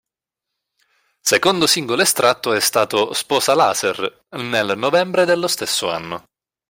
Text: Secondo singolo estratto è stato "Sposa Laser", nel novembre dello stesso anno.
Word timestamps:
Secondo 1.19 1.67
singolo 1.67 2.01
estratto 2.01 2.53
è 2.53 2.59
stato 2.59 3.13
"Sposa 3.13 3.53
Laser", 3.53 4.25
nel 4.29 4.73
novembre 4.75 5.25
dello 5.25 5.47
stesso 5.47 5.91
anno. 5.91 6.23